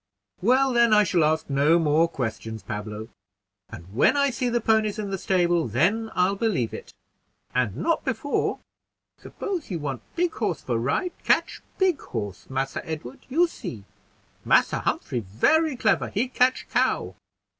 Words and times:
"Well, 0.41 0.73
then, 0.73 0.93
I 0.95 1.03
shall 1.03 1.23
ask 1.23 1.47
no 1.47 1.77
more 1.77 2.07
questions, 2.07 2.63
Pablo; 2.63 3.09
and 3.69 3.93
when 3.93 4.17
I 4.17 4.31
see 4.31 4.49
the 4.49 4.59
ponies 4.59 4.97
in 4.97 5.11
the 5.11 5.17
stable, 5.19 5.67
then 5.67 6.09
I'll 6.15 6.33
believe 6.35 6.73
it, 6.73 6.95
and 7.53 7.77
not 7.77 8.03
before." 8.03 8.57
"Suppose 9.19 9.69
you 9.69 9.77
want 9.77 10.01
big 10.15 10.33
horse 10.33 10.63
for 10.63 10.79
ride, 10.79 11.11
catch 11.23 11.61
big 11.77 12.01
horse, 12.01 12.49
Massa 12.49 12.83
Edward, 12.83 13.19
you 13.29 13.45
see. 13.47 13.83
Massa 14.43 14.79
Humphrey 14.79 15.19
very 15.19 15.75
clever, 15.75 16.09
he 16.09 16.27
catch 16.27 16.67
cow." 16.69 17.13